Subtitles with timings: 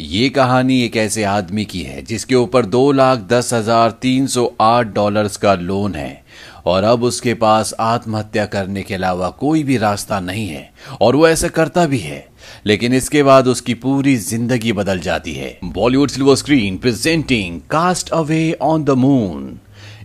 [0.00, 4.44] ये कहानी एक ऐसे आदमी की है जिसके ऊपर दो लाख दस हज़ार तीन सौ
[4.60, 6.22] आठ डॉलर्स का लोन है
[6.66, 10.68] और अब उसके पास आत्महत्या करने के अलावा कोई भी रास्ता नहीं है
[11.00, 12.26] और वो ऐसा करता भी है।
[12.66, 18.52] लेकिन इसके बाद उसकी पूरी ज़िंदगी बदल जाती है। Bollywood silver screen presenting cast away
[18.62, 19.58] on the moon.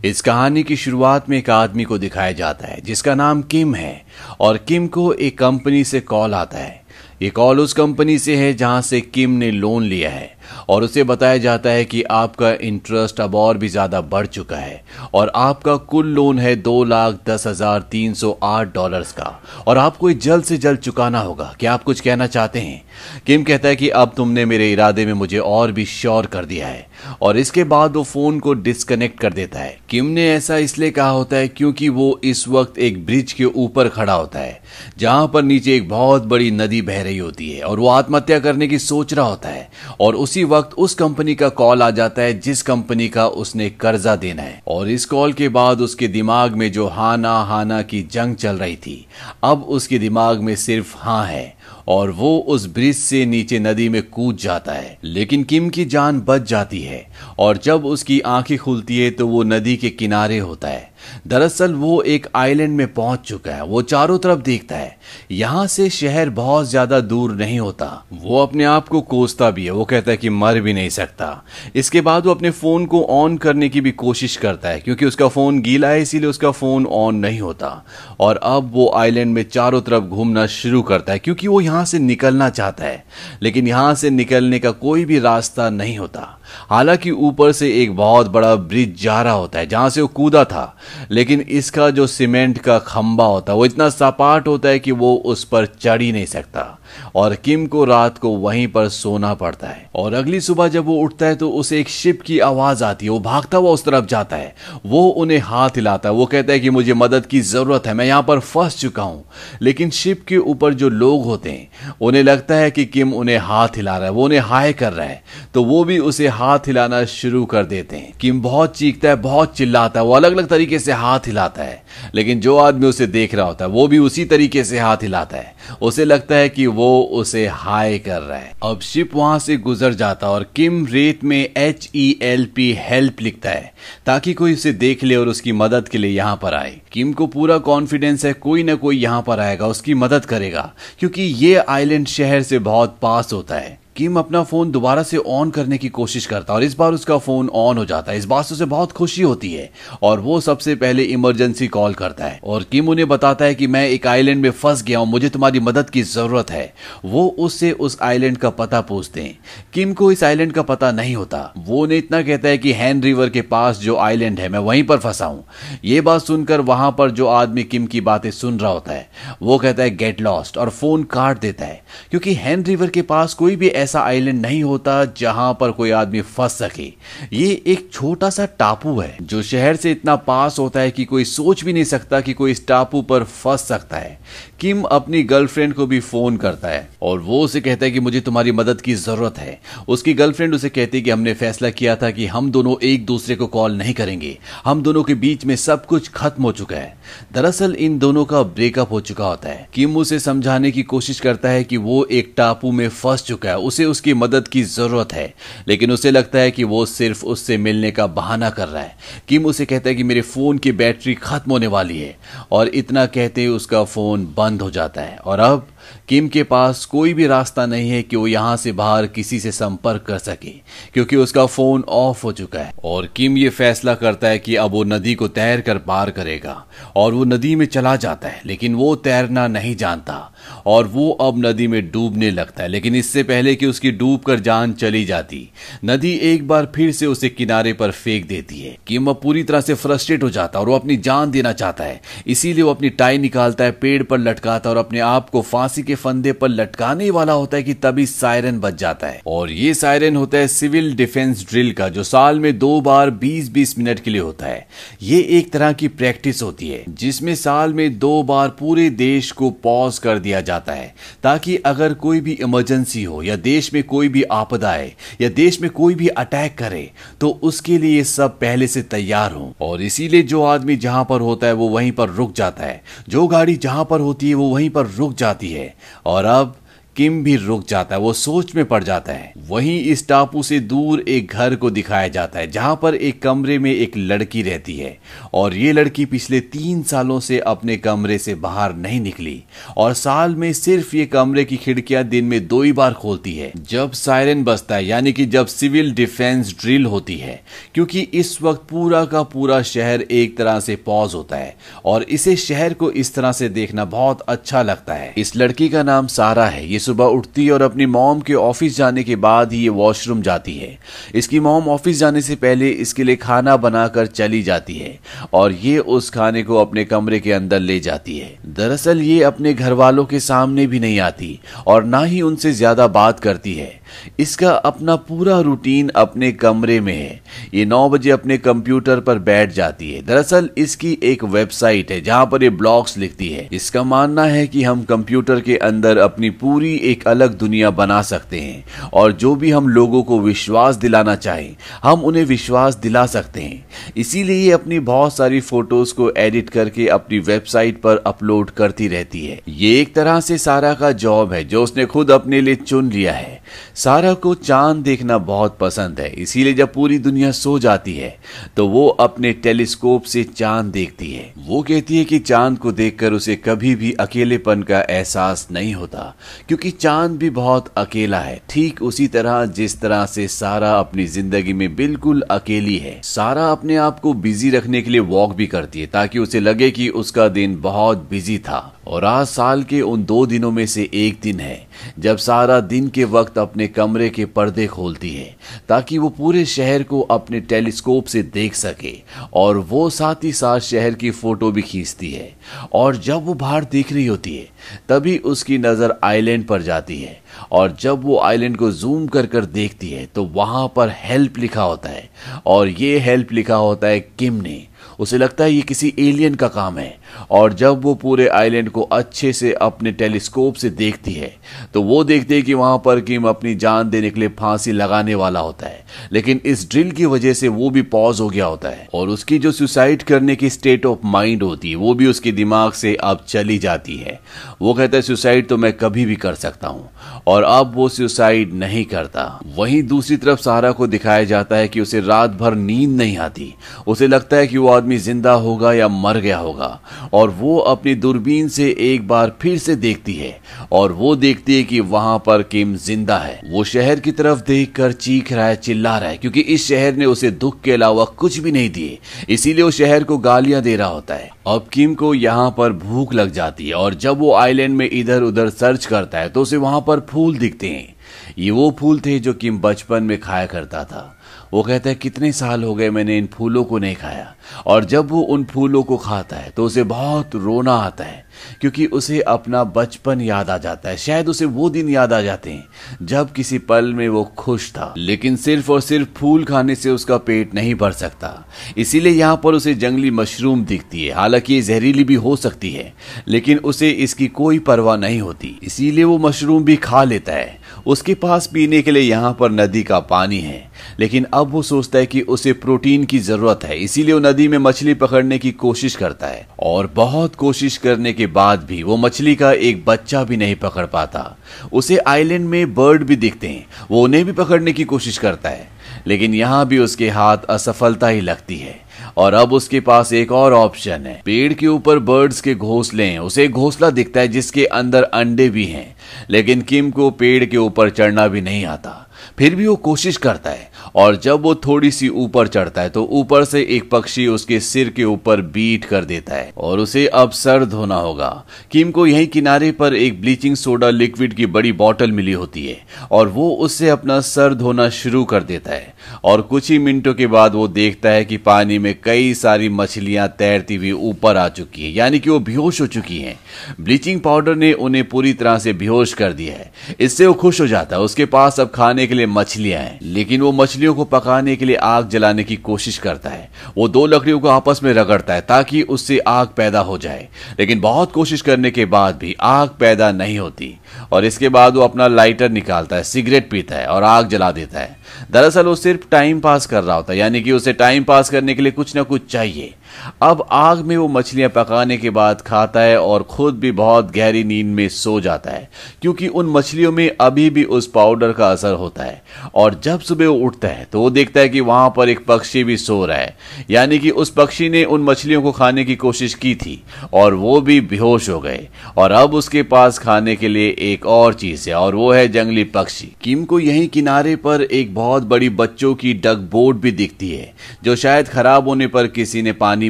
[0.05, 4.01] इस कहानी की शुरुआत में एक आदमी को दिखाया जाता है जिसका नाम किम है
[4.39, 6.83] और किम को एक कंपनी से कॉल आता है।
[7.21, 10.34] ये कॉल उस कंपनी से है जहाँ से किम ने लोन लिया है।
[10.69, 14.83] और उसे बताया जाता है कि आपका इंटरेस्ट अब और भी ज़्यादा बढ़ चुका है
[15.13, 19.31] और आपका कुल लोन है दो लाख दस हज़ार तीन सौ आठ डॉलर्स का।
[19.67, 22.83] और आपको जल्द से जल्द चुकाना होगा। क्या आप कुछ कहना चाहते हैं?
[23.27, 26.67] किम कहता है कि अब तुमने मेरे इरादे में मुझे और भी श्योर कर दिया
[26.67, 26.87] है
[27.21, 31.09] और इसके बाद वो फ़ोन को डिस्कनेक्ट कर देता है। किम ने ऐसा इसलिए कहा
[31.09, 34.61] होता है क्योंकि वो इस वक्त एक ब्रिज के ऊपर खड़ा होता है,
[34.97, 38.67] जहाँ पर नीचे एक बहुत बड़ी नदी बह रही होती है और वो आत्महत्या करने
[38.67, 39.69] की सोच रहा होता है
[39.99, 44.15] और उसी वक्त उस कंपनी का कॉल आ जाता है, जिस कंपनी का उसने कर्जा
[44.15, 48.35] देना है। और इस कॉल के बाद उसके दिमाग में जो हाना हाना की जंग
[48.35, 49.05] चल रही थी,
[49.43, 51.55] अब उसके दिमाग में सिर्फ़ हाँ है,
[51.87, 56.21] और वो उस ब्रिज से नीचे नदी में कूद जाता है। लेकिन किम की जान
[56.21, 57.05] बच जाती है,
[57.39, 60.94] और जब उसकी आँखें खुलती है तो वो नदी के किनारे होता है।
[61.27, 64.97] दरअसल वो एक आइलैंड में पहुँच चुका है। वो चारों तरफ़ देखता है।
[65.31, 69.71] यहाँ से शहर बहुत ज़्यादा दूर नहीं होता। वो अपने आप को कोसता भी है।
[69.71, 71.43] वो कहता है कि मर भी नहीं सकता।
[71.75, 75.27] इसके बाद वो अपने फ़ोन को ऑन करने की भी कोशिश करता है, क्योंकि उसका
[75.27, 77.85] फ़ोन गीला है, इसीलिए उसका फ़ोन ऑन नहीं होता।
[78.19, 81.99] और अब वो आइलैंड में चारों तरफ़ घूमना शुरू करता है, क्योंकि वो यहाँ से
[81.99, 83.05] निकलना चाहता है।
[83.41, 88.27] लेकिन यहाँ से निकलने का कोई भी रास्ता नहीं होता। हालाँकि ऊपर से एक बहुत
[88.27, 90.77] बड़ा ब्रिज जा रहा होता है, जहाँ से वो कूदा था।
[91.11, 95.15] लेकिन इसका जो सीमेंट का खंबा होता है, वो इतना सपाट होता है कि वो
[95.15, 96.79] उस पर चढ़ ही नहीं सकता।
[97.15, 100.95] और किम को रात को वहीं पर सोना पड़ता है। और अगली सुबह जब वो
[100.95, 104.05] उठता है तो उसे एक शिप की आवाज़ आती है। वो भागता हुआ उस तरफ़
[104.05, 104.55] जाता है।
[104.85, 108.05] वो उन्हें हाथ हिलाता है। वो कहता है कि मुझे मदद की ज़रूरत है, मैं
[108.05, 109.25] यहाँ पर फंस चुका हूँ।
[109.61, 111.69] लेकिन शिप के ऊपर जो लोग होते हैं,
[112.01, 115.07] उन्हें लगता है कि किम उन्हें हाथ हिला रहा है, वो उन्हें हाय कर रहा
[115.07, 115.23] है।
[115.53, 119.57] तो वो भी उसे हाथ हिलाना शुरू कर देते हैं। किम बहुत चीखता है, बहुत
[119.57, 121.83] चिल्लाता है, वो अलग अलग तरीके से हाथ हिलाता है।
[122.15, 125.37] लेकिन जो आदमी उसे देख रहा होता है, वो भी उसी तरीके से हाथ हिलाता
[125.37, 129.57] है। उसे लगता है कि वो उसे हाय कर रहा है। अब शिप वहाँ से
[129.57, 133.71] गुजर जाता और किम रेत में H E L P help लिखता है,
[134.05, 137.27] ताकि कोई उसे देख ले और उसकी मदद के लिए यहाँ पर आए। किम को
[137.27, 142.07] पूरा कॉन्फिडेंस है, कोई ना कोई यहाँ पर आएगा, उसकी मदद करेगा, क्योंकि ये आइलैंड
[142.07, 146.25] शहर से बहुत पास होता है। किम अपना फ़ोन दोबारा से ऑन करने की कोशिश
[146.25, 148.65] करता है और इस बार उसका फ़ोन ऑन हो जाता है। इस बात से उसे
[148.65, 149.69] बहुत खुशी होती है
[150.03, 153.87] और वो सबसे पहले इमरजेंसी कॉल करता है। और किम उन्हें बताता है कि मैं
[153.89, 156.73] एक आइलैंड में फंस गया हूँ, मुझे तुम्हारी मदद की ज़रूरत है।
[157.05, 159.39] वो उससे उस आइलैंड का पता पूछते हैं।
[159.73, 163.03] किम को इस आइलैंड का पता नहीं होता। वो उन्हें इतना कहता है कि हैन
[163.03, 165.43] रिवर के पास जो आइलैंड है, मैं वहीं पर फंसा हूँ।
[165.85, 169.09] ये बात सुनकर वहाँ पर जो आदमी किम की बातें सुन रहा होता है,
[169.41, 173.33] वो कहता है गेट लॉस्ट और फ़ोन काट देता है। क्योंकि हैन रिवर के पास
[173.33, 176.91] कोई भी ऐसा आइलैंड नहीं होता जहाँ पर कोई आदमी फंस सके।
[177.33, 181.23] ये एक छोटा सा टापू है, जो शहर से इतना पास होता है कि कोई
[181.25, 184.19] सोच भी नहीं सकता कि कोई इस टापू पर फंस सकता है।
[184.59, 188.21] किम अपनी गर्लफ्रेंड को भी फ़ोन करता है और वो उसे कहता है कि मुझे
[188.21, 192.11] तुम्हारी मदद की ज़रूरत है। उसकी गर्लफ्रेंड उसे कहती है कि हमने फैसला किया था
[192.11, 195.85] कि हम दोनों एक दूसरे को कॉल नहीं करेंगे। हम दोनों के बीच में सब
[195.85, 196.97] कुछ खत्म हो चुका है।
[197.33, 201.49] दरअसल इन दोनों का ब्रेकअप हो चुका होता है। किम उसे समझाने की कोशिश करता
[201.49, 205.33] है कि वो एक टापू में फंस चुका है। उसे उसकी मदद की ज़रूरत है,
[205.67, 208.95] लेकिन उसे लगता है कि वो सिर्फ़ उससे मिलने का बहाना कर रहा है।
[209.27, 212.17] किम उसे कहता है कि मेरे फ़ोन की बैटरी खत्म होने वाली है,
[212.51, 215.67] और इतना कहते ही उसका फ़ोन बंद हो जाता है। और अब
[216.09, 219.51] किम के पास कोई भी रास्ता नहीं है कि वो यहाँ से बाहर किसी से
[219.51, 220.49] संपर्क कर सके,
[220.93, 224.71] क्योंकि उसका फ़ोन ऑफ़ हो चुका है। और किम ये फैसला करता है कि अब
[224.71, 226.65] वो नदी को तैर कर पार करेगा,
[226.95, 230.31] और वो नदी में चला जाता है, लेकिन वो तैरना नहीं जानता,
[230.65, 234.39] और वो अब नदी में डूबने लगता है। लेकिन इससे पहले कि उसकी डूब कर
[234.39, 235.49] जान चली जाती,
[235.85, 239.61] नदी एक बार फिर से उसे किनारे पर फेंक देती है। किम अब पूरी तरह
[239.61, 242.89] से फ्रस्ट्रेट हो जाता है, और वो अपनी जान देना चाहता है। इसीलिए वो अपनी
[242.89, 246.49] टाई निकालता है, पेड़ पर लटकाता है, और अपने आप को फांसी के फंदे पर
[246.49, 250.47] लटकाने वाला होता है कि तभी सायरन बज जाता है। और ये सायरन होता है
[250.47, 254.67] सिविल डिफेंस ड्रिल का, जो साल में दो बार 20-20 मिनट के लिए होता है।
[255.01, 259.49] ये एक तरह की प्रैक्टिस होती है, जिसमें साल में दो बार पूरे देश को
[259.63, 260.93] पॉज कर दिया जाता है,
[261.23, 265.61] ताकि अगर कोई भी इमरजेंसी हो, या देश में कोई भी आपदा आए, या देश
[265.61, 266.89] में कोई भी अटैक करे
[267.21, 271.47] तो उसके लिए सब पहले से तैयार हो। और इसीलिए जो आदमी जहाँ पर होता
[271.47, 274.69] है, वो वहीं पर रुक जाता है। जो गाड़ी जहाँ पर होती है, वो वहीं
[274.69, 275.73] पर रुक जाती है।
[276.05, 276.55] और अब
[276.95, 280.59] किम भी रुक जाता है, वो सोच में पड़ जाता है। वहीं इस टापू से
[280.59, 284.77] दूर एक घर को दिखाया जाता है, जहाँ पर एक कमरे में एक लड़की रहती
[284.77, 284.97] है।
[285.33, 289.43] और ये लड़की पिछले तीन सालों से अपने कमरे से बाहर नहीं निकली।
[289.77, 293.51] और साल में सिर्फ़ ये कमरे की खिड़कियाँ दिन में दो ही बार खोलती है।
[293.69, 297.43] जब सायरन बजता है, यानी कि जब सिविल डिफेंस ड्रिल होती है,
[297.73, 301.55] क्योंकि इस वक्त पूरा का पूरा शहर एक तरह से पॉज होता है।
[301.85, 305.83] और इसे शहर को इस तरह से देखना बहुत अच्छा लगता है। इस लड़की का
[305.83, 309.53] नाम सारा है, ये सुबह उठती है और अपनी मॉम के ऑफ़िस जाने के बाद
[309.53, 310.77] ही ये वॉशरूम जाती है।
[311.15, 314.97] इसकी मॉम ऑफ़िस जाने से पहले इसके लिए खाना बनाकर चली जाती है
[315.33, 319.53] और ये उस खाने को अपने कमरे के अंदर ले जाती है। दरअसल ये अपने
[319.53, 323.73] घर वालों के सामने भी नहीं आती और ना ही उनसे ज़्यादा बात करती है।
[324.19, 327.21] इसका अपना पूरा रूटीन अपने कमरे में है।
[327.53, 332.25] ये नौ बजे अपने कंप्यूटर पर बैठ जाती है। दरअसल इसकी एक वेबसाइट है, जहाँ
[332.25, 336.73] पर ये ब्लॉग्स लिखती है। इसका मानना है कि हम कंप्यूटर के अंदर अपनी पूरी
[336.75, 338.63] एक अलग दुनिया बना सकते हैं,
[338.93, 343.65] और जो भी हम लोगों को विश्वास दिलाना चाहें, हम उन्हें विश्वास दिला सकते हैं।
[343.97, 349.25] इसीलिए ये अपनी बहुत सारी फ़ोटोज़ को एडिट करके अपनी वेबसाइट पर अपलोड करती रहती
[349.25, 352.91] है। ये एक तरह से सारा का जॉब है, जो उसने खुद अपने लिए चुन
[352.91, 353.41] लिया है।
[353.85, 358.09] सारा को चाँद देखना बहुत पसंद है, इसीलिए जब पूरी दुनिया सो जाती है
[358.57, 363.13] तो वो अपने टेलीस्कोप से चाँद देखती है। वो कहती है कि चाँद को देखकर
[363.13, 366.13] उसे कभी भी अकेलेपन का एहसास नहीं होता,
[366.47, 371.53] क्योंकि चाँद भी बहुत अकेला है। ठीक उसी तरह जिस तरह से सारा अपनी ज़िंदगी
[371.53, 375.81] में बिल्कुल अकेली है, सारा अपने आप को बिज़ी रखने के लिए वॉक भी करती
[375.81, 380.03] है, ताकि उसे लगे कि उसका दिन बहुत बिज़ी था। और आज साल के उन
[380.05, 381.67] दो दिनों में से एक दिन है,
[381.99, 385.35] जब सारा दिन के वक्त अपने कमरे के पर्दे खोलती है,
[385.69, 388.93] ताकि वो पूरे शहर को अपने टेलीस्कोप से देख सके,
[389.33, 392.31] और वो साथ ही साथ शहर की फ़ोटो भी खींचती है।
[392.73, 394.47] और जब वो बाहर देख रही होती है,
[394.89, 397.19] तभी उसकी नज़र आइलैंड पर जाती है,
[397.51, 401.63] और जब वो आइलैंड को जूम कर कर देखती है तो वहाँ पर हेल्प लिखा
[401.63, 402.09] होता है,
[402.45, 404.65] और ये हेल्प लिखा होता है किम ने।
[404.99, 406.97] उसे लगता है ये किसी एलियन का काम है
[407.31, 411.33] और जब वो पूरे आइलैंड को अच्छे से अपने टेलीस्कोप से देखती है
[411.73, 415.15] तो वो देखते हैं कि वहाँ पर किम अपनी जान देने के लिए फांसी लगाने
[415.15, 418.69] वाला होता है। लेकिन इस ड्रिल की वजह से वो भी पॉज हो गया होता
[418.69, 422.31] है और उसकी जो सुसाइड करने की स्टेट ऑफ़ माइंड होती है, वो भी उसके
[422.31, 424.19] दिमाग से अब चली जाती है।
[424.61, 426.89] वो कहता है, सुसाइड तो मैं कभी भी कर सकता हूँ।
[427.27, 429.23] और अब वो सुसाइड नहीं करता।
[429.55, 433.53] वहीं दूसरी तरफ़ सारा को दिखाया जाता है कि उसे रात भर नींद नहीं आती।
[433.87, 436.79] उसे लगता है कि वो आदमी ज़िंदा होगा या मर गया होगा।
[437.13, 440.39] और वो अपनी दूरबीन से एक बार फिर से देखती है
[440.71, 444.91] और वो देखती है कि वहाँ पर किम ज़िंदा है। वो शहर की तरफ़ देखकर
[444.93, 448.37] चीख रहा है, चिल्ला रहा है, क्योंकि इस शहर ने उसे दुख के अलावा कुछ
[448.37, 448.99] भी नहीं दिए।
[449.29, 453.13] इसीलिए वो शहर को गालियाँ दे रहा होता है। अब किम को यहाँ पर भूख
[453.13, 456.57] लग जाती है और जब वो आइलैंड में इधर उधर सर्च करता है तो उसे
[456.57, 457.93] वहाँ पर फूल दिखते हैं।
[458.37, 461.11] ये वो फूल थे जो किम बचपन में खाया करता था।
[461.53, 464.34] वो कहता है, कितने साल हो गए मैंने इन फूलों को नहीं खाया।
[464.65, 468.25] और जब वो उन फूलों को खाता है तो उसे बहुत रोना आता है,
[468.61, 472.51] क्योंकि उसे अपना बचपन याद आ जाता है। शायद उसे वो दिन याद आ जाते
[472.51, 472.65] हैं,
[473.01, 477.17] जब किसी पल में वो खुश था। लेकिन सिर्फ़ और सिर्फ़ फूल खाने से उसका
[477.17, 478.31] पेट नहीं भर सकता।
[478.77, 482.93] इसीलिए यहाँ पर उसे जंगली मशरूम दिखती है। हालाँकि ये जहरीली भी हो सकती है,
[483.27, 488.13] लेकिन उसे इसकी कोई परवाह नहीं होती। इसीलिए वो मशरूम भी खा लेता है। उसके
[488.15, 492.05] पास पीने के लिए यहाँ पर नदी का पानी है, लेकिन अब वो सोचता है
[492.05, 496.47] कि उसे प्रोटीन की ज़रूरत है। इसीलिए वो में मछली पकड़ने की कोशिश करता है
[496.59, 500.85] और बहुत कोशिश करने के बाद भी वो मछली का एक बच्चा भी नहीं पकड़
[500.85, 501.37] पाता।
[501.73, 505.75] उसे आइलैंड में बर्ड भी दिखते हैं, वो उन्हें भी पकड़ने की कोशिश करता है।
[506.07, 508.85] लेकिन यहाँ भी उसके हाथ असफलता ही लगती है।
[509.17, 513.19] और अब उसके पास एक और ऑप्शन है। पेड़ के ऊपर बर्ड्स के घोंसले हैं,
[513.19, 515.95] उसे घोंसला दिखता है जिसके अंदर अंडे भी हैं।
[516.29, 520.49] लेकिन किम को पेड़ के ऊपर चढ़ना भी नहीं आता। फिर भी वो कोशिश करता
[520.49, 524.59] है और जब वो थोड़ी सी ऊपर चढ़ता है तो ऊपर से एक पक्षी उसके
[524.59, 528.29] सिर के ऊपर बीट कर देता है और उसे अब सर धोना होगा।
[528.71, 532.77] किम को यही किनारे पर एक ब्लीचिंग सोडा लिक्विड की बड़ी बॉटल मिली होती है
[533.11, 535.93] और वो उससे अपना सर धोना शुरू कर देता है।
[536.23, 540.27] और कुछ ही मिनटों के बाद वो देखता है कि पानी में कई सारी मछलियाँ
[540.39, 543.39] तैरती हुई ऊपर आ चुकी है, यानी कि वो बेहोश हो चुकी हैं।
[543.81, 547.67] ब्लीचिंग पाउडर ने उन्हें पूरी तरह से बेहोश कर दिया है। इससे वो खुश हो
[547.67, 551.55] जाता है। उसके पास अब खाने के लिए मछलियाँ हैं, लेकिन वो मछलियों को पकाने
[551.55, 555.33] के लिए आग जलाने की कोशिश करता है। वो दो लकड़ियों को आपस में रगड़ता
[555.33, 557.27] है ताकि उससे आग पैदा हो जाए।
[557.59, 560.75] लेकिन बहुत कोशिश करने के बाद भी आग पैदा नहीं होती।
[561.11, 564.79] और इसके बाद वो अपना लाइटर निकालता है सिगरेट पीता है और आग जला देता
[564.79, 564.97] है।
[565.31, 568.55] दरअसल वो सिर्फ़ टाइम पास कर रहा होता है, यानी कि उसे टाइम पास करने
[568.55, 569.73] के लिए कुछ ना कुछ चाहिए।
[570.21, 574.43] अब आग में वो मछलियाँ पकाने के बाद खाता है और खुद भी बहुत गहरी
[574.43, 575.69] नींद में सो जाता है,
[576.01, 579.21] क्योंकि उन मछलियों में अभी भी उस पाउडर का असर होता है।
[579.55, 582.63] और जब सुबह वो उठता है तो वो देखता है कि वहाँ पर एक पक्षी
[582.63, 583.37] भी सो रहा है।
[583.69, 586.81] यानी कि उस पक्षी ने उन मछलियों को खाने की कोशिश की थी,
[587.13, 591.33] और वो भी बेहोश हो गए। और अब उसके पास खाने के लिए एक और
[591.33, 595.49] चीज़ है, और वो है जंगली पक्षी। किम को यही किनारे पर एक बहुत बड़ी
[595.51, 599.84] बच्चों की डग बोट भी दिखती है, जो शायद खराब होने पर किसी ने पानी
[599.85, 599.89] पानी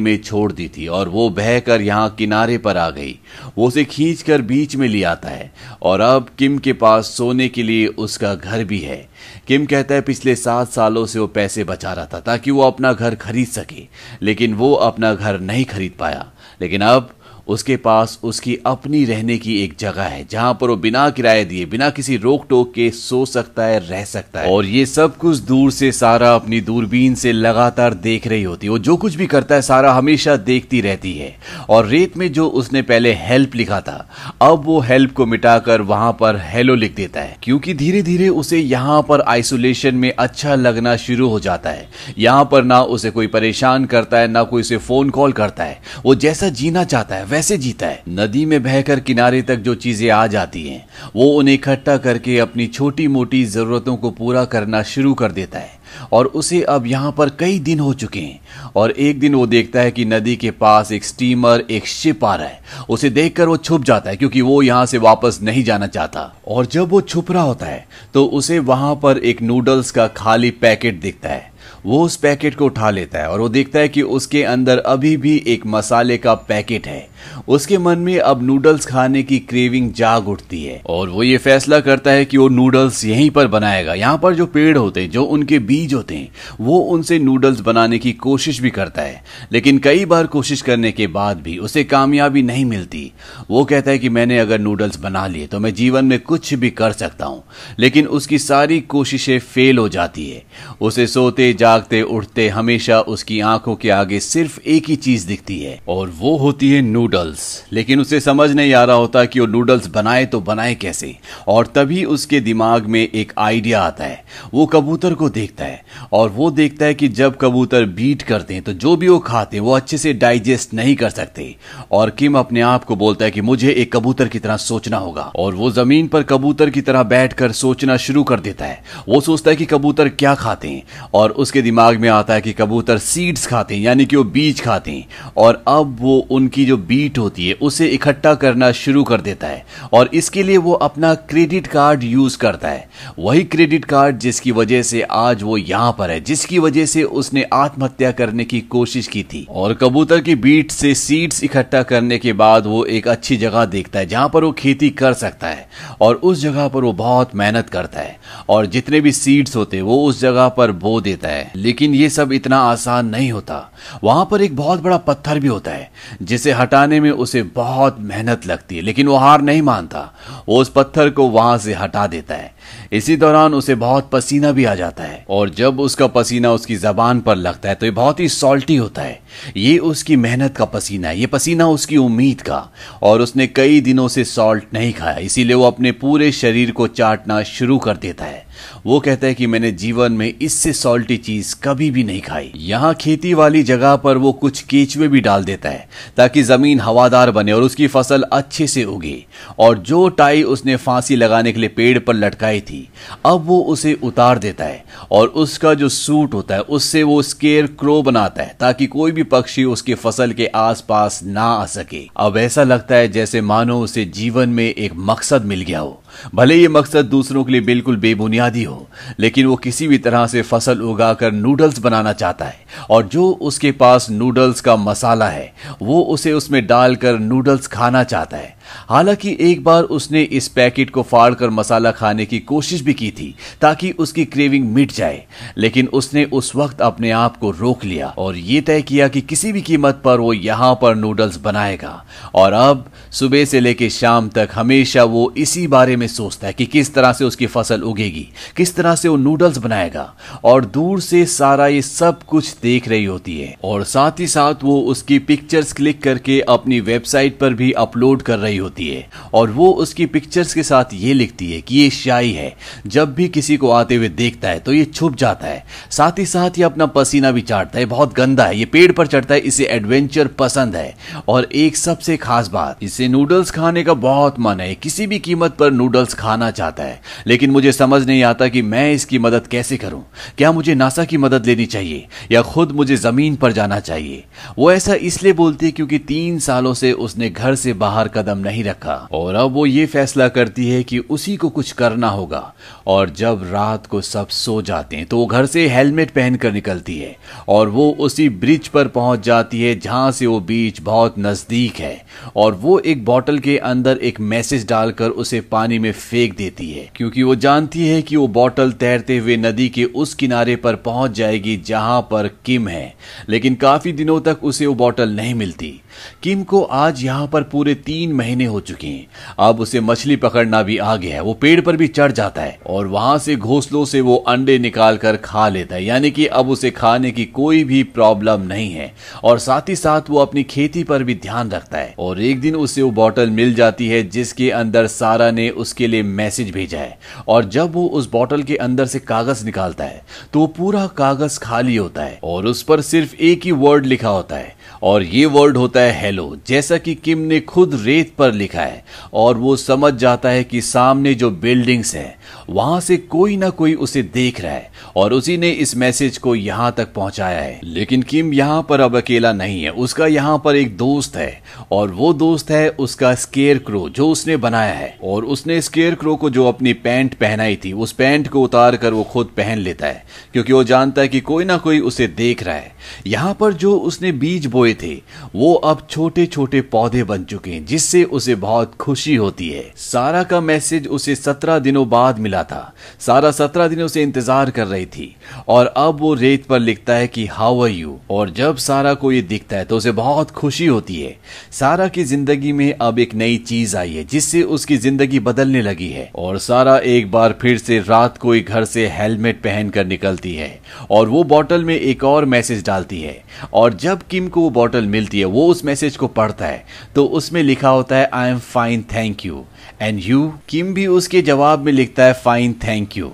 [0.00, 3.18] में छोड़ दी थी और वो बहकर यहाँ किनारे पर आ गई।
[3.56, 7.62] वो उसे खींचकर बीच में ले आता है और अब किम के पास सोने के
[7.62, 9.08] लिए उसका घर भी है।
[9.48, 12.92] किम कहता है, पिछले सात सालों से वो पैसे बचा रहा था ताकि वो अपना
[12.92, 13.86] घर खरीद सके,
[14.22, 16.24] लेकिन वो अपना घर नहीं खरीद पाया।
[16.60, 17.10] लेकिन अब
[17.48, 21.66] उसके पास उसकी अपनी रहने की एक जगह है, जहाँ पर वो बिना किराए दिए,
[21.66, 25.38] बिना किसी रोक टोक के सो सकता है, रह सकता है। और ये सब कुछ
[25.38, 29.26] दूर से सारा अपनी दूरबीन से लगातार देख रही होती है। वो जो कुछ भी
[29.26, 31.36] करता है, सारा हमेशा देखती रहती है।
[31.68, 34.10] और रेत में जो उसने पहले हेल्प लिखा था,
[34.42, 38.58] अब वो हेल्प को मिटाकर वहाँ पर हेलो लिख देता है। क्योंकि धीरे धीरे उसे
[38.58, 41.88] यहाँ पर आइसोलेशन में अच्छा लगना शुरू हो जाता है।
[42.18, 45.80] यहाँ पर ना उसे कोई परेशान करता है, ना कोई उसे फ़ोन कॉल करता है।
[46.04, 50.08] वो जैसा जीना चाहता है वैसे जीता है। नदी में बहकर किनारे तक जो चीज़ें
[50.10, 50.84] आ जाती हैं,
[51.16, 55.74] वो उन्हें इकट्ठा करके अपनी छोटी मोटी जरूरतों को पूरा करना शुरू कर देता है।
[56.12, 59.80] और उसे अब यहाँ पर कई दिन हो चुके हैं और एक दिन वो देखता
[59.80, 63.56] है कि नदी के पास एक स्टीमर एक शिप आ रहा है। उसे देखकर वो
[63.58, 67.30] छुप जाता है क्योंकि वो यहाँ से वापस नहीं जाना चाहता। और जब वो छुप
[67.32, 71.54] रहा होता है तो उसे वहाँ पर एक नूडल्स का खाली पैकेट दिखता है।
[71.86, 75.16] वो उस पैकेट को उठा लेता है और वो देखता है कि उसके अंदर अभी
[75.16, 77.06] भी एक मसाले का पैकेट है।
[77.48, 81.80] उसके मन में अब नूडल्स खाने की क्रेविंग जाग उठती है और वो ये फैसला
[81.80, 85.22] करता है कि वो नूडल्स यहीं पर बनाएगा। यहाँ पर जो पेड़ होते हैं, जो
[85.24, 86.28] उनके बीज होते हैं,
[86.60, 89.22] वो उनसे नूडल्स बनाने की कोशिश भी करता है।
[89.52, 93.10] लेकिन कई बार कोशिश करने के बाद भी उसे कामयाबी नहीं मिलती।
[93.50, 96.70] वो कहता है कि मैंने अगर नूडल्स बना लिए तो मैं जीवन में कुछ भी
[96.72, 97.42] कर सकता हूँ,
[97.78, 100.42] लेकिन उसकी सारी कोशिशें फेल हो जाती है।
[100.80, 105.78] उसे सोते जागते, उठते हमेशा उसकी आँखों के आगे सिर्फ़ एक ही चीज़ दिखती है,
[105.88, 109.86] और वो होती है नूडल्स लेकिन उसे समझ नहीं आ रहा होता कि वो नूडल्स
[109.86, 111.14] बनाए तो बनाए कैसे।
[111.48, 115.82] और तभी उसके दिमाग में एक आइडिया आता है। वो कबूतर को देखता है,
[116.12, 119.56] और वो देखता है कि जब कबूतर बीट करते हैं तो जो भी वो खाते
[119.56, 121.54] हैं, वो अच्छे से डाइजेस्ट नहीं कर सकते।
[121.92, 125.22] और किम अपने आप को बोलता है कि मुझे एक कबूतर की तरह सोचना होगा।
[125.36, 129.50] और वो ज़मीन पर कबूतर की तरह बैठकर सोचना शुरू कर देता है। वो सोचता
[129.50, 130.82] है कि कबूतर क्या खाते हैं,
[131.14, 134.60] और उसके दिमाग में आता है कि कबूतर सीड्स खाते हैं, यानी कि वो बीज
[134.60, 139.20] खाते हैं। और अब वो उनकी जो बीट होती है, उसे इकट्ठा करना शुरू कर
[139.20, 142.88] देता है। और इसके लिए वो अपना क्रेडिट कार्ड यूज़ करता है।
[143.18, 147.46] वही क्रेडिट कार्ड जिसकी वजह से आज वो यहाँ पर है, जिसकी वजह से उसने
[147.52, 152.32] आत्महत्या करने की कोशिश की थी। और कबूतर की बीट से सीड्स इकट्ठा करने के
[152.32, 155.68] बाद वो एक अच्छी जगह देखता है, जहाँ पर वो खेती कर सकता है।
[156.00, 159.84] और उस जगह पर वो बहुत मेहनत करता है। और जितने भी सीड्स होते हैं,
[159.84, 163.70] वो उस जगह पर बो देता है। लेकिन ये सब इतना आसान नहीं होता।
[164.04, 165.90] वहाँ पर एक बहुत बड़ा पत्थर भी होता है,
[166.22, 170.12] जिसे हटाने में उसे बहुत मेहनत लगती है, लेकिन वो हार नहीं मानता।
[170.48, 172.55] वो उस पत्थर को वहाँ से हटा देता है।
[172.92, 177.20] इसी दौरान उसे बहुत पसीना भी आ जाता है। और जब उसका पसीना उसकी जबान
[177.20, 179.20] पर लगता है तो ये बहुत ही सॉल्टी होता है।
[179.56, 182.62] ये उसकी मेहनत का पसीना है, ये पसीना उसकी उम्मीद का।
[183.02, 187.42] और उसने कई दिनों से सॉल्ट नहीं खाया, इसीलिए वो अपने पूरे शरीर को चाटना
[187.42, 188.44] शुरू कर देता है।
[188.86, 192.92] वो कहता है कि मैंने जीवन में इससे सॉल्टी चीज़ कभी भी नहीं खाई। यहाँ
[192.94, 197.52] खेती वाली जगह पर वो कुछ केचवे भी डाल देता है, ताकि ज़मीन हवादार बने
[197.52, 199.24] और उसकी फ़सल अच्छे से उगे।
[199.58, 202.88] और जो टाई उसने फांसी लगाने के लिए पेड़ पर लटकाई थी।
[203.26, 207.66] अब वो उसे उतार देता है और उसका जो सूट होता है, उससे वो स्केयर
[207.80, 212.36] क्रो बनाता है ताकि कोई भी पक्षी उसकी फ़सल के आसपास ना आ सके। अब
[212.36, 216.02] ऐसा लगता है जैसे मानो उसे जीवन में एक मकसद मिल गया हो।
[216.34, 220.42] भले ये मकसद दूसरों के लिए बिल्कुल बेबुनियादी हो, लेकिन वो किसी भी तरह से
[220.42, 226.02] फ़सल उगाकर नूडल्स बनाना चाहता है। और जो उसके पास नूडल्स का मसाला है, वो
[226.02, 228.56] उसे उसमें डालकर नूडल्स खाना चाहता है।
[228.88, 233.34] हालाँकि एक बार उसने इस पैकेट को फाड़कर मसाला खाने की कोशिश भी की थी,
[233.60, 235.24] ताकि उसकी क्रेविंग मिट जाए,
[235.58, 239.52] लेकिन उसने उस वक्त अपने आप को रोक लिया और ये तय किया कि किसी
[239.52, 242.04] भी कीमत पर वो यहाँ पर नूडल्स बनाएगा।
[242.34, 246.66] और अब सुबह से लेकर शाम तक हमेशा वो इसी बारे में सोचता है कि
[246.66, 251.24] किस तरह से उसकी फ़सल उगेगी, किस तरह से वो नूडल्स बनाएगा और दूर से
[251.26, 255.72] सारा ये सब कुछ देख रही होती है। और साथ ही साथ वो उसकी पिक्चर्स
[255.72, 260.54] क्लिक करके अपनी वेबसाइट पर भी अपलोड कर रही होती है। और वो उसकी पिक्चर्स
[260.54, 264.08] के साथ ये लिखती है कि ये शाई है। जब भी किसी को आते हुए
[264.08, 267.78] देखता है तो ये छुप जाता है। साथ ही साथ ये अपना पसीना भी चाटता
[267.78, 270.94] है। बहुत गंदा है। ये पेड़ पर चढ़ता है। इसे एडवेंचर पसंद है।
[271.28, 275.56] और एक सबसे खास बात, इसे नूडल्स खाने का बहुत मन है। किसी भी कीमत
[275.56, 279.76] पर नूडल्स खाना चाहता है, लेकिन मुझे समझ नहीं आता कि मैं इसकी मदद कैसे
[279.76, 280.04] करूँ।
[280.38, 284.24] क्या मुझे नासा की मदद लेनी चाहिए, या खुद मुझे ज़मीन पर जाना चाहिए?
[284.58, 288.64] वो ऐसा इसलिए बोलती है क्योंकि तीन सालों से उसने घर से बाहर कदम नहीं
[288.64, 292.52] रखा। और अब वो ये फैसला करती है कि उसी को कुछ करना होगा।
[292.86, 296.98] और जब रात को सब सो जाते हैं तो वो घर से हेलमेट पहनकर निकलती
[296.98, 297.14] है।
[297.48, 302.04] और वो उसी ब्रिज पर पहुँच जाती है, जहाँ से वो बीच बहुत नज़दीक है।
[302.36, 306.88] और वो एक बॉटल के अंदर एक मैसेज डालकर उसे पानी में फेंक देती है,
[306.96, 311.10] क्योंकि वो जानती है कि वो बॉटल तैरते हुए नदी के उस किनारे पर पहुँच
[311.10, 312.94] जाएगी जहाँ पर किम है।
[313.28, 315.80] लेकिन काफ़ी दिनों तक उसे वो बॉटल नहीं मिलती।
[316.22, 319.06] किम को आज यहाँ पर पूरे तीन महीने हो चुके हैं।
[319.40, 322.58] अब उसे मछली पकड़ना भी आ गया है, वो पेड़ पर भी चढ़ जाता है
[322.66, 326.48] और वहाँ से घोंसलों से वो अंडे निकाल कर खा लेता है, यानी कि अब
[326.50, 328.92] उसे खाने की कोई भी प्रॉब्लम नहीं है।
[329.24, 332.56] और साथ ही साथ वो अपनी खेती पर भी ध्यान रखता है और एक दिन
[332.56, 336.98] उसे वो बॉटल मिल जाती है, जिसके अंदर सारा ने उसके लिए मैसेज भेजा है।
[337.28, 341.38] और जब वो उस बॉटल के अंदर से कागज़ निकालता है तो वो पूरा कागज़
[341.40, 345.24] खाली होता है और उस पर सिर्फ़ एक ही वर्ड लिखा होता है। और ये
[345.26, 349.56] वर्ड होता है हेलो, जैसा कि किम ने खुद रेत पर लिखा है, और वो
[349.56, 352.18] समझ जाता है कि सामने जो बिल्डिंग्स है
[352.50, 356.34] वहाँ से कोई ना कोई उसे देख रहा है और उसी ने इस मैसेज को
[356.34, 360.56] यहाँ तक पहुँचाया है। लेकिन किम यहाँ पर अब अकेला नहीं है। उसका यहाँ पर
[360.56, 365.24] एक दोस्त है और वो दोस्त है उसका स्केयर क्रो जो उसने बनाया है। और
[365.24, 369.02] उसने स्केयर क्रो को जो अपनी पैंट पहनाई थी, उस पैंट को उतार कर वो
[369.04, 372.54] खुद पहन लेता है, क्योंकि वो जानता है कि कोई ना कोई उसे देख रहा
[372.54, 372.74] है।
[373.06, 374.94] यहाँ पर जो उसने बीज बोए थे,
[375.34, 380.22] वो अब छोटे छोटे पौधे बन चुके हैं, जिससे उसे बहुत खुशी होती है। सारा
[380.22, 384.86] का मैसेज उसे सत्रह दिनों बाद मिला था। सारा सत्रह दिनों से इंतज़ार कर रही
[384.86, 385.14] थी।
[385.48, 389.12] और अब वो रेत पर लिखता है कि हाउ आर यू और जब सारा को
[389.12, 391.16] ये दिखता है तो उसे बहुत खुशी होती है।
[391.52, 395.88] सारा की ज़िंदगी में अब एक नई चीज़ आई है, जिससे उसकी ज़िंदगी बदलने लगी
[395.88, 400.34] है। और सारा एक बार फिर से रात को ही घर से हेलमेट पहनकर निकलती
[400.34, 400.58] है।
[400.90, 403.22] और वो बॉटल में एक और मैसेज डालती है।
[403.54, 407.04] और जब किम को वो बॉटल मिलती है, वो उस मैसेज को पढ़ता है। तो
[407.06, 409.44] उसमें लिखा होता है I am fine thank you
[409.80, 413.10] and you Kim भी उसके जवाब में लिखता है फाइन थैंक यू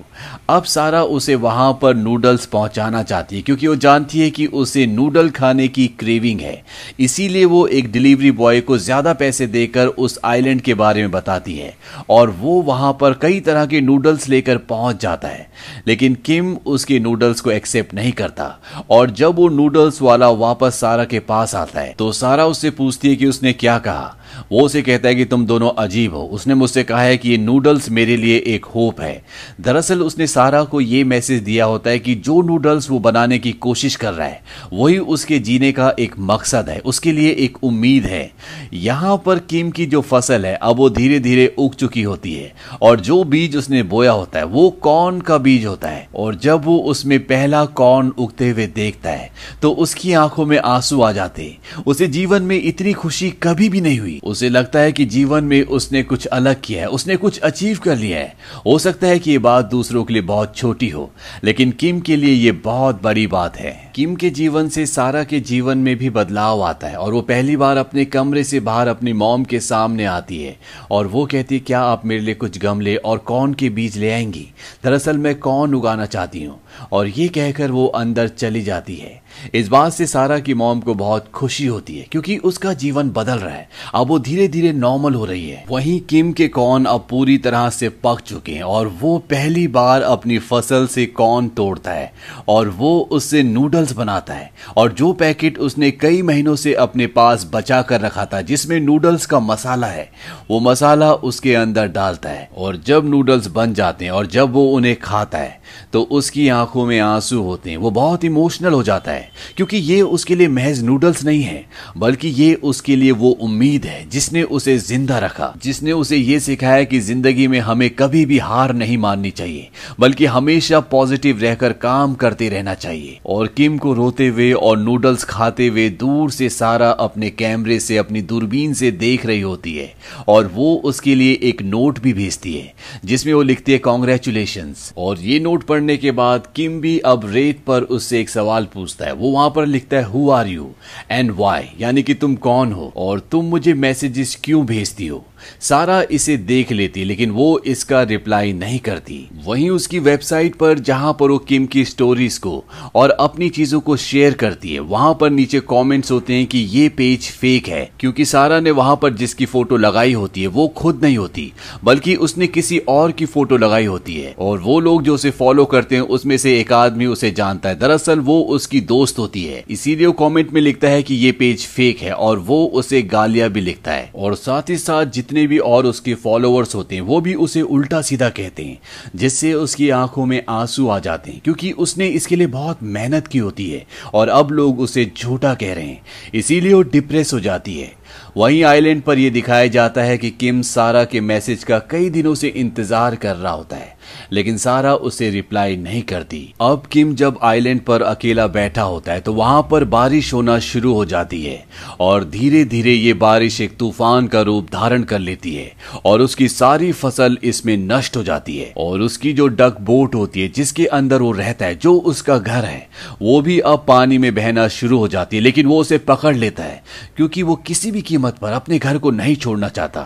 [0.50, 4.84] अब सारा उसे वहाँ पर नूडल्स पहुंचाना चाहती है, क्योंकि वो जानती है कि उसे
[4.86, 6.62] नूडल खाने की क्रेविंग है।
[7.00, 11.56] इसीलिए वो एक डिलीवरी बॉय को ज़्यादा पैसे देकर उस आइलैंड के बारे में बताती
[11.56, 11.74] है।
[12.10, 15.50] और वो वहाँ पर कई तरह के नूडल्स लेकर पहुँच जाता है।
[15.86, 18.56] लेकिन किम उसके नूडल्स को एक्सेप्ट नहीं करता।
[18.90, 23.08] और जब वो नूडल्स वाला वापस सारा के पास आता है तो सारा उससे पूछती
[23.08, 24.16] है कि उसने क्या कहा।
[24.52, 27.36] वो उसे कहता है कि तुम दोनों अजीब हो। उसने मुझसे कहा है कि ये
[27.38, 29.22] नूडल्स मेरे लिए एक होप है।
[29.60, 33.52] दरअसल उसने सारा को ये मैसेज दिया होता है कि जो नूडल्स वो बनाने की
[33.52, 34.40] कोशिश कर रहा है,
[34.72, 38.30] वही उसके जीने का एक मकसद है, उसके लिए एक उम्मीद है।
[38.74, 42.52] यहाँ पर किम की जो फ़सल है, अब वो धीरे धीरे उग चुकी होती है,
[42.82, 46.06] और जो बीज उसने बोया होता है, वो कॉर्न का बीज होता है?
[46.14, 49.30] और जब वो उसमें पहला कॉर्न उगते हुए देखता है
[49.62, 53.98] तो उसकी आँखों में आँसू आ जाते उसे जीवन में इतनी खुशी कभी भी नहीं
[53.98, 57.78] हुई। उसे लगता है कि जीवन में उसने कुछ अलग किया है, उसने कुछ अचीव
[57.78, 58.34] कर लिया है।
[58.66, 61.10] हो सकता है कि ये बात दूसरों के लिए बहुत छोटी हो,
[61.44, 65.40] लेकिन किम के लिए ये बहुत बड़ी बात है। किम के जीवन से सारा के
[65.40, 69.12] जीवन में भी बदलाव आता है, और वो पहली बार अपने कमरे से बाहर अपनी
[69.12, 70.56] मॉम के सामने आती है,
[70.90, 74.12] और वो कहती है, क्या आप मेरे लिए कुछ गमले और कौन के बीज ले
[74.12, 74.46] आएँगी?
[74.84, 76.60] दरअसल मैं कौन उगाना चाहती हूँ।
[76.92, 79.20] और ये कहकर वो अंदर चली जाती है।
[79.54, 83.38] इस बात से सारा की मॉम को बहुत खुशी होती है, क्योंकि उसका जीवन बदल
[83.38, 87.06] रहा है। अब वो धीरे धीरे नॉर्मल हो रही है। वहीं किम के कौन अब
[87.10, 91.90] पूरी तरह से पक चुके हैं, और वो पहली बार अपनी फ़सल से कौन तोड़ता
[91.90, 92.12] है,
[92.48, 97.48] और वो उससे नूडल्स बनाता है। और जो पैकेट उसने कई महीनों से अपने पास
[97.54, 100.10] बचा कर रखा था, जिसमें नूडल्स का मसाला है,
[100.50, 104.70] वो मसाला उसके अंदर डालता है। और जब नूडल्स बन जाते हैं, और जब वो
[104.70, 105.60] उन्हें खाता है
[105.92, 110.00] तो उसकी आँखों में आँसू होते हैं। वो बहुत इमोशनल हो जाता है, क्योंकि ये
[110.02, 111.64] उसके लिए महज नूडल्स नहीं है,
[111.96, 116.84] बल्कि ये उसके लिए वो उम्मीद है, जिसने उसे ज़िंदा रखा, जिसने उसे ये सिखाया
[116.84, 119.68] कि ज़िंदगी में हमें कभी भी हार नहीं माननी चाहिए,
[120.00, 125.24] बल्कि हमेशा पॉजिटिव रहकर काम करते रहना चाहिए। और किम को रोते हुए और नूडल्स
[125.24, 129.92] खाते हुए दूर से सारा अपने कैमरे से, अपनी दूरबीन से देख रही होती है,
[130.28, 132.72] और वो उसके लिए एक नोट भी भेजती है,
[133.04, 137.64] जिसमें वो लिखती है कॉन्ग्रेचुलेशन और ये नोट पढ़ने के बाद किम भी अब रेत
[137.66, 140.70] पर उससे एक सवाल पूछता है। वो वहाँ पर लिखता है who are you
[141.10, 145.24] and why यानी कि तुम कौन हो और तुम मुझे मैसेजेस क्यों भेजती हो?
[145.60, 151.16] सारा इसे देख लेती, लेकिन वो इसका रिप्लाई नहीं करती। वहीं उसकी वेबसाइट पर, जहाँ
[151.20, 155.30] पर वो किम की स्टोरीज को और अपनी चीज़ों को शेयर करती है, वहाँ पर
[155.30, 159.46] नीचे कमेंट्स होते हैं कि ये पेज फेक है, क्योंकि सारा ने वहाँ पर जिसकी
[159.46, 161.52] फ़ोटो लगाई होती है, वो खुद नहीं होती,
[161.84, 165.64] बल्कि उसने किसी और की फ़ोटो लगाई होती है। और वो लोग जो उसे फॉलो
[165.64, 169.64] करते हैं, उसमें से एक आदमी उसे जानता है। दरअसल वो उसकी दोस्त होती है।
[169.70, 173.48] इसीलिए वो कॉमेंट में लिखता है कि ये पेज फेक है, और वो उसे गालियाँ
[173.50, 177.20] भी लिखता है। और साथ ही साथ जितने भी और उसके फॉलोअर्स होते हैं, वो
[177.20, 178.78] भी उसे उल्टा सीधा कहते हैं,
[179.16, 183.38] जिससे उसकी आँखों में आँसू आ जाते हैं, क्योंकि उसने इसके लिए बहुत मेहनत की
[183.38, 186.02] होती है, और अब लोग उसे झूठा कह रहे हैं।
[186.34, 187.92] इसीलिए वो डिप्रेस हो जाती है।
[188.36, 192.34] वहीं आइलैंड पर यह दिखाया जाता है कि किम सारा के मैसेज का कई दिनों
[192.34, 193.96] से इंतज़ार कर रहा होता है।
[194.32, 199.20] लेकिन सारा उसे रिप्लाई नहीं करती। अब किम जब आइलैंड पर अकेला बैठा होता है
[199.20, 201.64] तो वहाँ पर बारिश होना शुरू हो जाती है
[202.00, 205.70] और धीरे धीरे ये बारिश एक तूफ़ान का रूप धारण कर लेती है
[206.04, 210.40] और उसकी सारी फ़सल इसमें नष्ट हो जाती है और उसकी जो डक बोट होती
[210.40, 212.88] है, जिसके अंदर वो रहता है, जो उसका घर है,
[213.22, 216.62] वो भी अब पानी में बहना शुरू हो जाती है, लेकिन वो उसे पकड़ लेता
[216.62, 216.82] है,
[217.16, 220.02] क्योंकि वो किसी भी कीमत पर अपने घर को नहीं छोड़ना चाहता।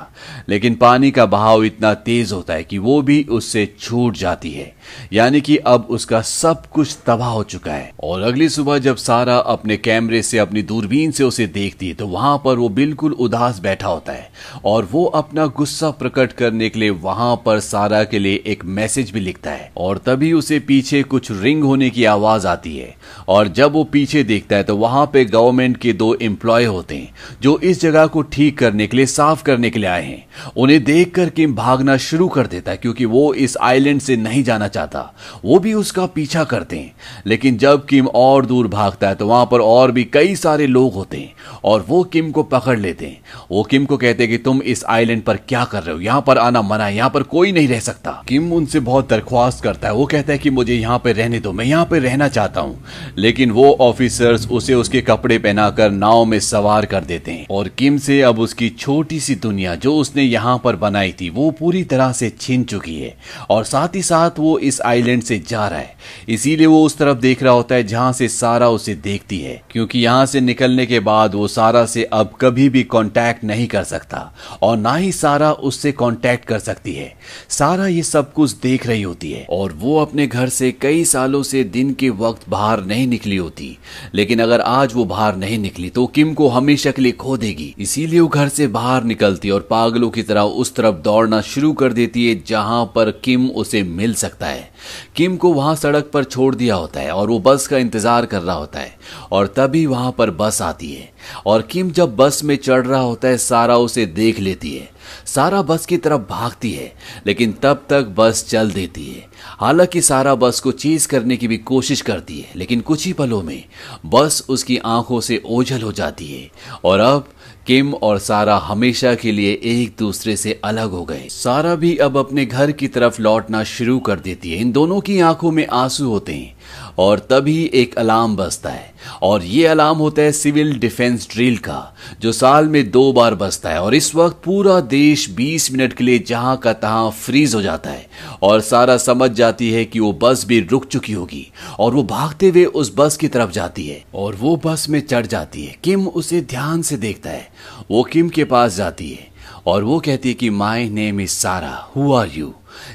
[0.48, 4.72] लेकिन पानी का बहाव इतना तेज होता है कि वो भी उससे छूट जाती है।
[5.12, 9.36] यानी कि अब उसका सब कुछ तबाह हो चुका है। और अगली सुबह जब सारा
[9.36, 13.58] अपने कैमरे से, अपनी दूरबीन से उसे देखती है तो वहाँ पर वो बिल्कुल उदास
[13.58, 14.30] बैठा होता है।
[14.64, 19.10] और वो अपना गुस्सा प्रकट करने के लिए वहाँ पर सारा के लिए एक मैसेज
[19.10, 22.94] भी लिखता है। और तभी उसे पीछे कुछ रिंग होने की आवाज़ आती है।
[23.28, 27.14] और जब वो पीछे देखता है तो वहाँ पे गवर्नमेंट के दो एम्प्लॉय होते हैं,
[27.42, 30.26] जो इस जगह को ठीक करने के लिए, साफ़ करने के लिए आए हैं।
[30.56, 34.68] उन्हें देखकर किम भागना शुरू कर देता है, क्योंकि वो इस आइलैंड से नहीं जाना
[34.68, 35.00] चाहता।
[35.44, 36.94] वो भी उसका पीछा करते हैं।
[37.26, 40.94] लेकिन जब किम और दूर भागता है तो वहाँ पर और भी कई सारे लोग
[40.94, 44.38] होते हैं और वो किम को पकड़ लेते हैं। वो किम को कहते हैं कि
[44.38, 46.00] तुम इस आइलैंड पर क्या कर रहे हो?
[46.00, 49.62] यहाँ पर आना मना है, यहाँ पर कोई नहीं रह सकता। किम उनसे बहुत दरख्वास्त
[49.64, 52.28] करता है। वो कहता है कि मुझे यहाँ पे रहने दो, मैं यहाँ पे रहना
[52.28, 52.84] चाहता हूँ।
[53.18, 57.98] लेकिन वो ऑफिसर्स उसे उसके कपड़े पहनाकर नाव में सवार कर देते हैं। और किम
[57.98, 62.12] से अब उसकी छोटी सी दुनिया जो उसने यहाँ पर बनाई थी, वो पूरी तरह
[62.12, 63.16] से छिन चुकी है।
[63.50, 65.94] और साथ ही साथ वो इस आइलैंड से जा रहा है।
[66.28, 69.98] इसीलिए वो उस तरफ़ देख रहा होता है जहाँ से सारा उसे देखती है, क्योंकि
[69.98, 74.32] यहाँ से निकलने के बाद वो सारा से अब कभी भी कांटेक्ट नहीं कर सकता,
[74.62, 77.12] और ना ही सारा उससे कांटेक्ट कर सकती है।
[77.48, 81.42] सारा ये सब कुछ देख रही होती है, और वो अपने घर से कई सालों
[81.42, 83.76] से दिन के वक्त बाहर नहीं निकली होती।
[84.14, 87.74] लेकिन अगर आज वो बाहर नहीं निकली तो किम को हमेशा के लिए खो देगी।
[87.78, 91.92] इसीलिए वो घर से बाहर निकलती और पागलों की तरह उस तरफ़ दौड़ना शुरू कर
[91.92, 94.70] देती है, जहाँ पर किम उसे मिल सकता है।
[95.16, 98.42] किम को वहाँ सड़क पर छोड़ दिया होता है और वो बस का इंतज़ार कर
[98.42, 98.94] रहा होता है
[99.32, 101.10] और तभी वहाँ पर बस आती है।
[101.46, 104.90] और किम जब बस में चढ़ रहा होता है, सारा उसे देख लेती है।
[105.26, 106.92] सारा बस की तरफ़ भागती है,
[107.26, 109.24] लेकिन तब तक बस चल देती है।
[109.60, 113.42] हालाँकि सारा बस को चीज़ करने की भी कोशिश करती है, लेकिन कुछ ही पलों
[113.42, 113.64] में
[114.06, 116.50] बस उसकी आँखों से ओझल हो जाती है,
[116.84, 117.28] और अब
[117.66, 122.16] किम और सारा हमेशा के लिए एक दूसरे से अलग हो गए। सारा भी अब
[122.16, 126.08] अपने घर की तरफ़ लौटना शुरू कर देती है। इन दोनों की आँखों में आँसू
[126.08, 126.56] होते हैं।
[126.98, 131.96] और तभी एक अलार्म बजता है। और ये अलार्म होता है सिविल डिफेंस ड्रिल का,
[132.20, 136.04] जो साल में दो बार बजता है। और इस वक्त पूरा देश 20 मिनट के
[136.04, 138.06] लिए जहाँ का तहां फ्रीज हो जाता है।
[138.42, 142.48] और सारा समझ जाती है कि वो बस भी रुक चुकी होगी। और वो भागते
[142.48, 146.06] हुए उस बस की तरफ़ जाती है। और वो बस में चढ़ जाती है। किम
[146.06, 147.48] उसे ध्यान से देखता है।
[147.90, 151.88] वो किम के पास जाती है। और वो कहती है कि my name is Sara
[151.96, 152.54] who are you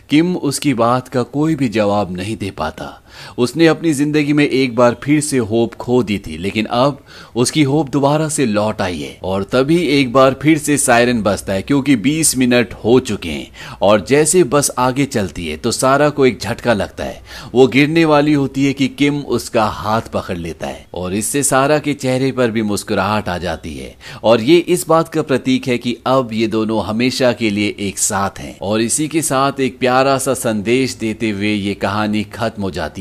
[0.10, 3.01] Kim उसकी बात का कोई भी जवाब नहीं दे पाता।
[3.38, 7.00] उसने अपनी ज़िंदगी में एक बार फिर से होप खो दी थी, लेकिन अब
[7.36, 11.54] उसकी होप दोबारा से लौट आई है और तभी एक बार फिर से सायरन बजता
[11.54, 16.10] है, क्योंकि 20 मिनट हो चुके हैं और जैसे बस आगे चलती है तो सारा
[16.10, 17.22] को एक झटका लगता है।
[17.54, 21.78] वो गिरने वाली होती है कि किम उसका हाथ पकड़ लेता है और इससे सारा
[21.80, 25.78] के चेहरे पर भी मुस्कुराहट आ जाती है। और ये इस बात का प्रतीक है
[25.78, 29.78] कि अब ये दोनों हमेशा के लिए एक साथ हैं और इसी के साथ एक
[29.80, 33.01] प्यारा सा संदेश देते हुए ये कहानी खत्म हो जाती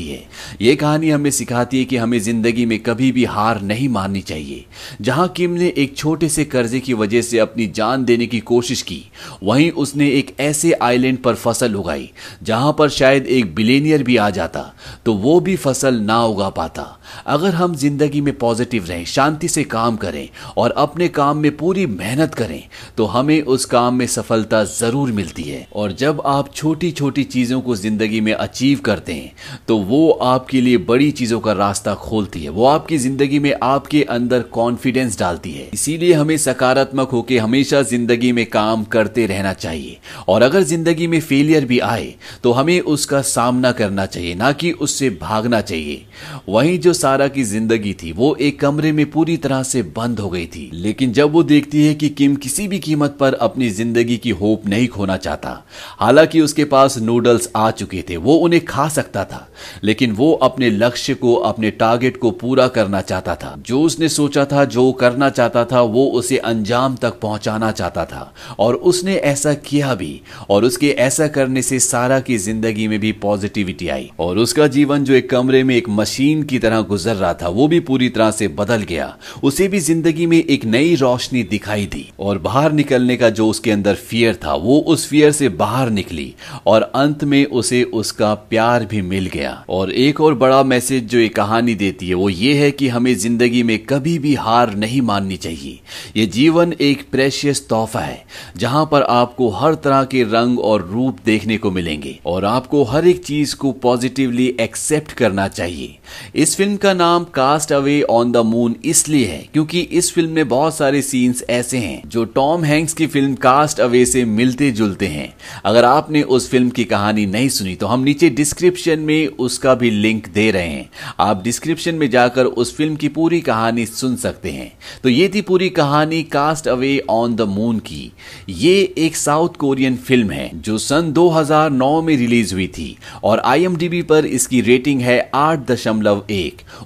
[0.61, 4.65] ये कहानी हमें सिखाती है कि हमें ज़िंदगी में कभी भी हार नहीं माननी चाहिए।
[5.01, 8.81] जहाँ किम ने एक छोटे से कर्जे की वजह से अपनी जान देने की कोशिश
[8.81, 9.03] की,
[9.43, 12.09] वहीं उसने एक ऐसे आइलैंड पर फ़सल उगाई,
[12.43, 14.61] जहाँ पर शायद एक बिलेनियर भी आ जाता
[15.05, 16.87] तो वो भी फ़सल ना उगा पाता।
[17.27, 21.85] अगर हम ज़िंदगी में पॉजिटिव रहें, शांति से काम करें और अपने काम में पूरी
[21.87, 22.61] मेहनत करें
[22.97, 27.59] तो हमें उस काम में सफलता ज़रूर मिलती है। और जब आप छोटी छोटी चीज़ों
[27.61, 29.31] को ज़िंदगी में अचीव करते हैं
[29.67, 34.01] तो वो आपके लिए बड़ी चीज़ों का रास्ता खोलती है। वो आपकी ज़िंदगी में आपके
[34.11, 39.97] अंदर कॉन्फिडेंस डालती है। इसीलिए हमें सकारात्मक होकर हमेशा ज़िंदगी में काम करते रहना चाहिए।
[40.27, 44.71] और अगर ज़िंदगी में फेलियर भी आए तो हमें उसका सामना करना चाहिए, ना कि
[44.73, 46.05] उससे भागना चाहिए।
[46.49, 50.29] वहीं जो सारा की ज़िंदगी थी, वो एक कमरे में पूरी तरह से बंद हो
[50.29, 54.17] गई थी। लेकिन जब वो देखती है कि किम किसी भी कीमत पर अपनी ज़िंदगी
[54.17, 55.63] की होप नहीं खोना चाहता,
[55.99, 59.47] हालाँकि उसके पास नूडल्स आ चुके थे, वो उन्हें खा सकता था।
[59.83, 64.45] लेकिन वो अपने लक्ष्य को, अपने टारगेट को पूरा करना चाहता था। जो उसने सोचा
[64.45, 69.53] था, जो करना चाहता था, वो उसे अंजाम तक पहुंचाना चाहता था। और उसने ऐसा
[69.53, 74.37] किया भी, और उसके ऐसा करने से सारा की ज़िंदगी में भी पॉजिटिविटी आई। और
[74.37, 77.79] उसका जीवन जो एक कमरे में एक मशीन की तरह गुजर रहा था, वो भी
[77.79, 82.37] पूरी तरह से बदल गया। उसे भी ज़िंदगी में एक नई रोशनी दिखाई दी। और
[82.37, 86.33] बाहर निकलने का जो उसके अंदर फियर था, वो उस फियर से बाहर निकली।
[86.65, 91.19] और अंत में उसे उसका प्यार भी मिल गया। और एक और बड़ा मैसेज जो
[91.19, 95.01] ये कहानी देती है, वो ये है कि हमें ज़िंदगी में कभी भी हार नहीं
[95.01, 95.79] माननी चाहिए।
[96.15, 98.23] ये जीवन एक प्रेशियस तोहफा है,
[98.57, 103.07] जहाँ पर आपको हर तरह के रंग और रूप देखने को मिलेंगे और आपको हर
[103.07, 105.97] एक चीज़ को पॉजिटिवली एक्सेप्ट करना चाहिए।
[106.35, 110.47] इस फ़िल्म का नाम cast away on the moon इसलिए है, क्योंकि इस फ़िल्म में
[110.47, 115.07] बहुत सारे सीन्स ऐसे हैं, जो टॉम हैंक्स की फ़िल्म कास्ट अवे से मिलते जुलते
[115.07, 115.33] हैं।
[115.65, 119.27] अगर आपने उस फ़िल्म की कहानी नहीं सुनी तो हम नीचे डिस्क्रिप्शन में
[119.61, 123.85] उसका भी लिंक दे रहे हैं। आप डिस्क्रिप्शन में जाकर उस फ़िल्म की पूरी कहानी
[123.85, 124.71] सुन सकते हैं।
[125.03, 128.11] तो ये थी पूरी कहानी cast away on the moon की।
[128.49, 134.01] ये एक साउथ कोरियन फ़िल्म है, जो सन 2009 में रिलीज़ हुई थी और आईएमडीबी
[134.03, 135.71] पर इसकी रेटिंग है आठ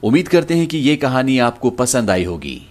[0.03, 2.61] उम्मीद करते हैं कि ये कहानी आपको पसंद आई होगी।